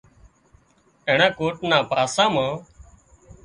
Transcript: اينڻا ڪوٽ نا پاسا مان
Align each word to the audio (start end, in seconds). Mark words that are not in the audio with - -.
اينڻا 1.07 1.27
ڪوٽ 1.37 1.55
نا 1.69 1.77
پاسا 1.91 2.23
مان 2.33 2.51